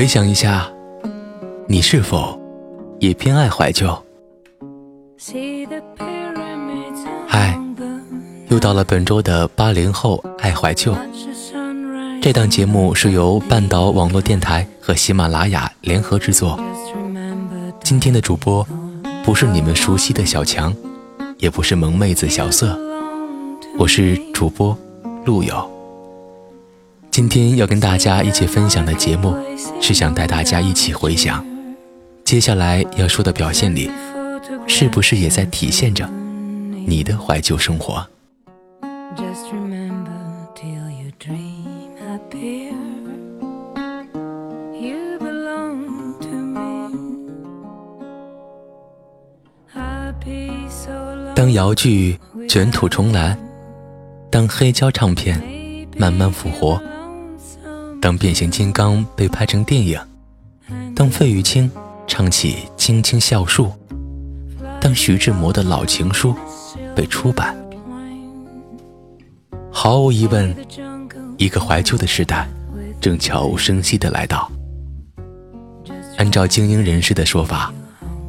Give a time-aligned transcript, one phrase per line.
[0.00, 0.66] 回想一下，
[1.68, 2.40] 你是否
[3.00, 3.94] 也偏爱怀旧？
[7.28, 7.54] 嗨，
[8.48, 10.96] 又到了本周的八零后爱怀旧。
[12.22, 16.58] 这档节目是由半岛网络电台和喜马拉雅联合制作。
[17.82, 18.66] 今天的主播
[19.22, 20.74] 不是你们熟悉的小强，
[21.36, 22.74] 也不是萌妹子小色，
[23.76, 24.74] 我是主播
[25.26, 25.70] 陆友。
[27.10, 29.36] 今天要跟大家一起分享的节目，
[29.80, 31.44] 是想带大家一起回想，
[32.24, 33.90] 接下来要说的表现里，
[34.68, 36.08] 是不是也在体现着
[36.86, 38.06] 你的怀旧生活？
[51.34, 53.36] 当摇剧卷土重来，
[54.30, 55.42] 当黑胶唱片
[55.96, 56.80] 慢慢复活，
[58.00, 60.00] 当变形金刚被拍成电影，
[60.96, 61.70] 当费玉清
[62.06, 63.66] 唱起《青青校树》，
[64.80, 66.34] 当徐志摩的老情书
[66.96, 67.54] 被出版，
[69.70, 70.56] 毫无疑问，
[71.36, 72.48] 一个怀旧的时代
[73.00, 74.50] 正悄无声息地来到。
[76.16, 77.72] 按照精英人士的说法，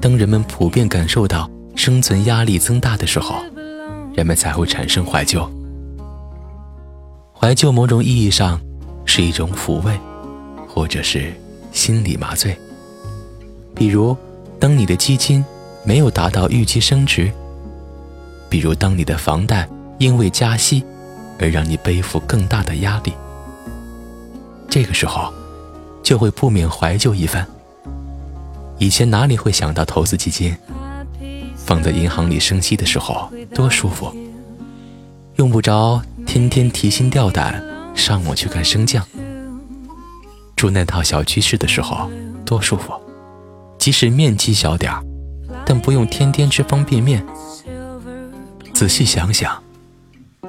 [0.00, 1.48] 当人们普遍感受到。
[1.74, 3.42] 生存压力增大的时候，
[4.14, 5.50] 人们才会产生怀旧。
[7.32, 8.60] 怀旧某种意义上
[9.04, 9.98] 是一种抚慰，
[10.68, 11.32] 或者是
[11.72, 12.56] 心理麻醉。
[13.74, 14.16] 比如，
[14.58, 15.44] 当你的基金
[15.84, 17.30] 没有达到预期升值；
[18.48, 20.84] 比如，当你的房贷因为加息
[21.38, 23.12] 而让你背负更大的压力，
[24.68, 25.32] 这个时候
[26.02, 27.46] 就会不免怀旧一番。
[28.78, 30.56] 以前哪里会想到投资基金？
[31.64, 34.12] 放在银行里生息的时候多舒服，
[35.36, 37.62] 用不着天天提心吊胆
[37.94, 39.06] 上午去看升降。
[40.56, 42.10] 住那套小居室的时候
[42.44, 42.92] 多舒服，
[43.78, 45.02] 即使面积小点儿，
[45.64, 47.24] 但不用天天吃方便面。
[48.72, 49.62] 仔细想想，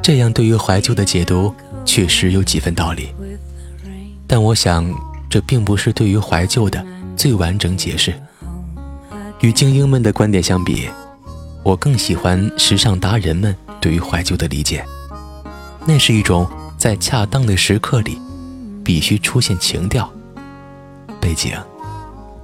[0.02, 1.54] 这样对于怀旧的解读
[1.86, 3.10] 确实有几分道理。
[4.28, 4.90] 但我想，
[5.30, 6.86] 这并不是对于怀旧的
[7.16, 8.14] 最完整解释。
[9.42, 10.90] 与精英们的观点相比。
[11.64, 14.86] 我更喜欢时尚达人们对于怀旧的理解，
[15.86, 16.46] 那是一种
[16.84, 18.20] 在恰当的时刻里
[18.84, 20.12] 必须出现情调，
[21.18, 21.58] 背景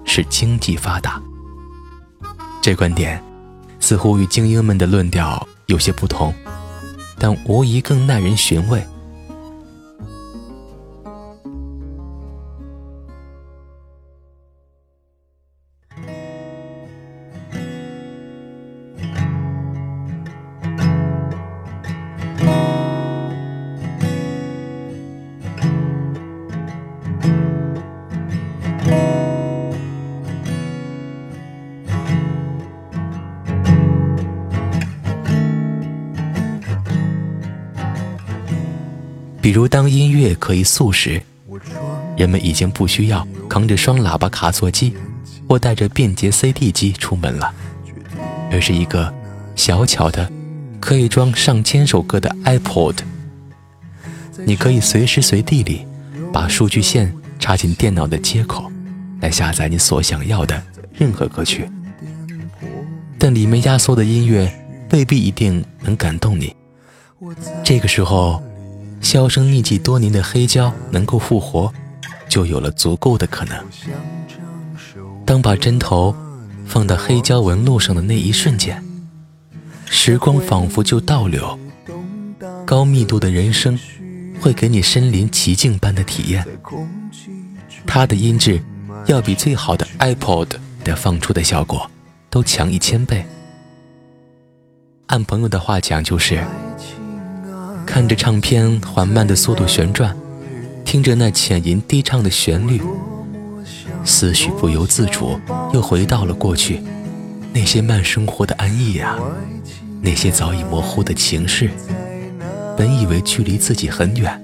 [0.05, 1.21] 是经济发达。
[2.61, 3.21] 这观点
[3.81, 6.33] 似乎与精英们的论调有些不同，
[7.17, 8.81] 但无疑更耐人寻味。
[39.41, 41.21] 比如，当音乐可以速食，
[42.17, 44.93] 人们已经不需要扛着双喇叭卡座机
[45.47, 47.53] 或带着便捷 CD 机出门了，
[48.51, 49.13] 而是一个
[49.55, 50.29] 小巧的、
[50.81, 52.97] 可以装上千首歌的 iPod。
[54.45, 55.85] 你可以随时随地里
[56.33, 58.69] 把数据线插进电脑的接口，
[59.21, 60.61] 来下载你所想要的
[60.93, 61.69] 任何歌曲。
[63.17, 64.51] 但里面压缩的音乐
[64.91, 66.53] 未必一定能感动你。
[67.63, 68.43] 这个时候。
[69.01, 71.73] 销声匿迹多年的黑胶能够复活，
[72.27, 73.57] 就有了足够的可能。
[75.25, 76.15] 当把针头
[76.65, 78.83] 放到黑胶纹路上的那一瞬间，
[79.85, 81.57] 时光仿佛就倒流。
[82.65, 83.79] 高密度的人声
[84.39, 86.45] 会给你身临其境般的体验，
[87.87, 88.61] 它的音质
[89.07, 90.49] 要比最好的 iPod
[90.83, 91.89] 的放出的效果
[92.29, 93.25] 都强一千倍。
[95.07, 96.43] 按朋友的话讲，就是。
[97.89, 100.15] 看着唱片缓慢的速度旋转，
[100.85, 102.79] 听着那浅吟低唱的旋律，
[104.05, 105.39] 思绪不由自主
[105.73, 106.83] 又回到了过去，
[107.51, 109.17] 那些慢生活的安逸啊，
[110.03, 111.71] 那些早已模糊的情事，
[112.77, 114.39] 本以为距离自己很远，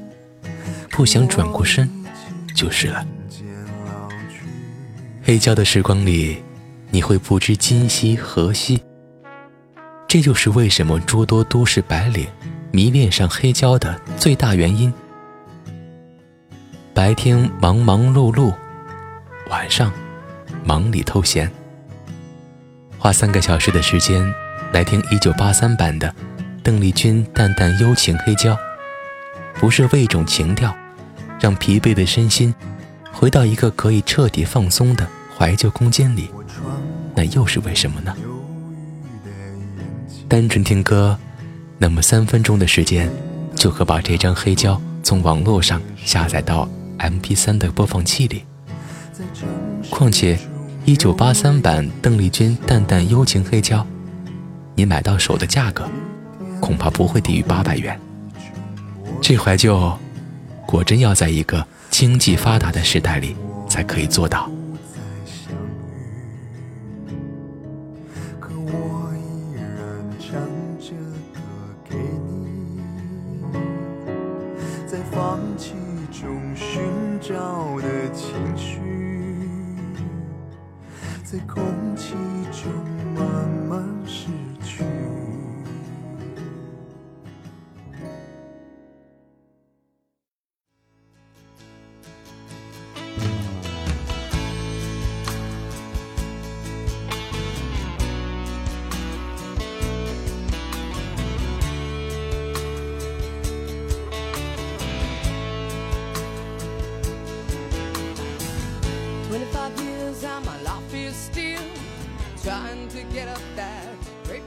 [0.89, 1.87] 不想转过身，
[2.55, 3.05] 就是了。
[5.23, 6.37] 黑胶的时光里，
[6.89, 8.81] 你会不知今夕何夕。
[10.07, 12.25] 这就是为什么诸多都市白领。
[12.75, 14.93] 迷恋上黑胶的最大原因：
[16.93, 18.53] 白天忙忙碌碌，
[19.49, 19.89] 晚上
[20.65, 21.49] 忙里偷闲。
[22.99, 24.21] 花三个小时的时间
[24.73, 26.13] 来听1983版的
[26.61, 28.57] 邓丽君淡淡幽情黑胶，
[29.53, 30.75] 不是为一种情调，
[31.39, 32.53] 让疲惫的身心
[33.09, 35.07] 回到一个可以彻底放松的
[35.37, 36.29] 怀旧空间里，
[37.15, 38.13] 那又是为什么呢？
[40.27, 41.17] 单纯听歌，
[41.77, 43.09] 那么三分钟的时间，
[43.55, 46.67] 就可把这张黑胶从网络上下载到
[46.97, 48.43] MP3 的播放器里。
[49.89, 50.39] 况且，
[50.85, 53.85] 一九八三版邓丽君《淡淡幽情》黑胶，
[54.73, 55.89] 你买到手的价格，
[56.61, 57.99] 恐怕不会低于八百元。
[59.21, 59.97] 这怀旧，
[60.65, 63.35] 果真要在一个经济发达的时代里
[63.67, 64.49] 才可以做到。
[77.27, 78.79] 照的情绪
[81.23, 81.74] 在空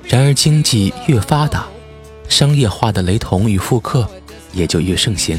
[0.08, 1.66] 然而，经济越发达，
[2.28, 4.08] 商业化的雷同与复刻
[4.52, 5.38] 也就越盛行。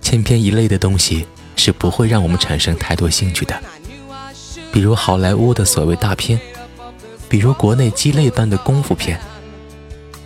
[0.00, 3.60] 千篇一类的东西是不会让我们产生太多兴趣的，
[4.72, 6.40] 比如好莱坞的所谓大片，
[7.28, 9.20] 比如国内鸡肋般的功夫片，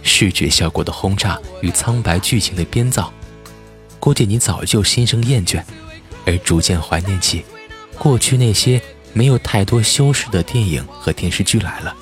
[0.03, 3.13] 视觉效果的轰炸与苍白剧情的编造，
[3.99, 5.63] 估计你早就心生厌倦，
[6.27, 7.45] 而逐渐怀念起
[7.99, 8.81] 过去那些。
[9.13, 11.95] 没有太多修饰的电影和电视剧来了，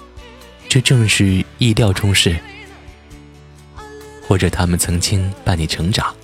[0.68, 2.38] 这正是意料中事。
[4.26, 6.14] 或者他们曾经伴你成长，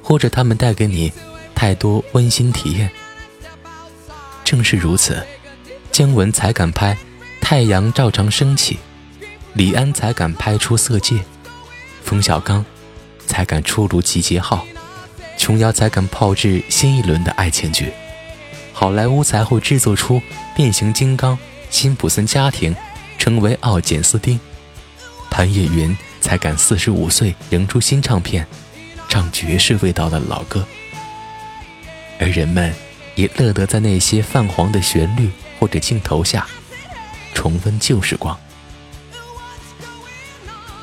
[0.00, 1.12] 或者他们带给你
[1.56, 2.88] 太多温馨体验。
[4.44, 5.26] 正是如此，
[5.90, 6.94] 姜文才敢拍
[7.40, 8.78] 《太阳照常升起》，
[9.54, 11.16] 李安才敢拍出《色戒》，
[12.04, 12.64] 冯小刚
[13.26, 14.64] 才敢出炉《集结号》，
[15.36, 17.92] 琼瑶才敢炮制新一轮的爱情剧。
[18.82, 20.20] 好莱坞才会制作出
[20.56, 21.38] 变形金刚、
[21.70, 22.74] 辛普森家庭，
[23.16, 24.40] 成为奥简斯丁，
[25.30, 28.44] 潘越云才敢四十五岁迎出新唱片，
[29.08, 30.66] 唱爵士味道的老歌，
[32.18, 32.74] 而人们
[33.14, 35.30] 也乐得在那些泛黄的旋律
[35.60, 36.44] 或者镜头下，
[37.34, 38.36] 重温旧时光。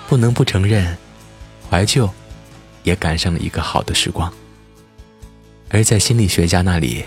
[0.07, 0.97] 不能不承认，
[1.69, 2.09] 怀旧
[2.83, 4.33] 也赶上了一个好的时光，
[5.69, 7.03] 而在心理学家那里。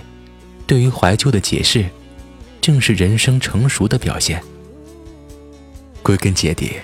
[0.72, 1.84] 对于怀旧的解释，
[2.58, 4.42] 正是人生成熟的表现。
[6.02, 6.76] 归根结底，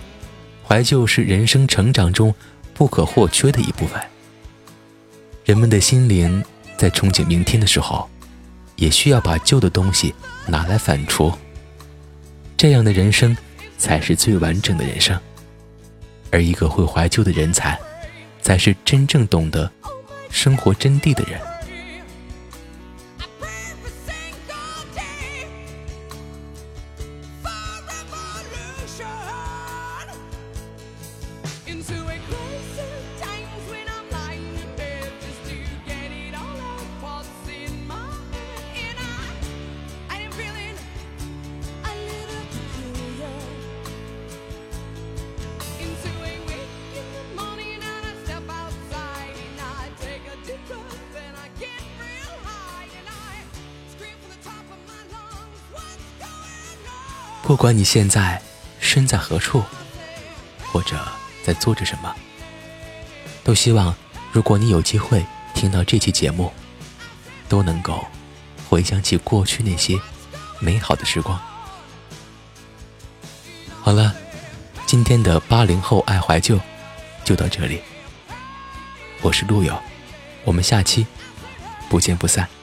[0.62, 2.34] 怀旧是人生成长中
[2.74, 3.98] 不可或缺的一部分。
[5.46, 6.44] 人们的心灵
[6.76, 8.06] 在憧憬明天的时候，
[8.76, 10.14] 也需要把旧的东西
[10.46, 11.34] 拿来反刍。
[12.58, 13.34] 这样的人生，
[13.78, 15.18] 才是最完整的人生。
[16.30, 17.80] 而一个会怀旧的人才，
[18.42, 19.72] 才是真正懂得
[20.28, 21.40] 生活真谛的人。
[57.42, 58.40] 不管你现在
[58.78, 59.64] 身在何处，
[60.66, 60.96] 或者
[61.42, 62.14] 在做着什么，
[63.42, 63.94] 都希望
[64.32, 66.52] 如果你有机会听到这期节目，
[67.48, 68.06] 都能够
[68.68, 69.98] 回想起过去那些
[70.60, 71.40] 美好的时光。
[73.80, 74.14] 好了，
[74.84, 76.60] 今天的八零后爱怀旧
[77.24, 77.80] 就到这里，
[79.22, 79.80] 我是陆友，
[80.44, 81.06] 我们下期
[81.88, 82.57] 不见不散。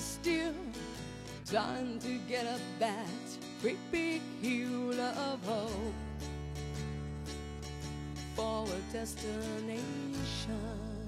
[0.00, 0.54] still
[1.44, 3.06] time to get up that
[3.60, 5.94] great big hill of hope
[8.34, 10.99] for a destination.